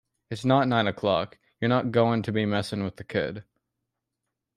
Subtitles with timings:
[0.31, 1.37] It's not nine o'clock...
[1.59, 3.43] You're not goin' to be messin' with the kid'.